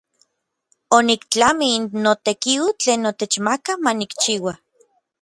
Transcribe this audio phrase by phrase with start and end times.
[0.97, 4.53] Oniktlamij n notekiu tlen otechmakak ma nikchiua.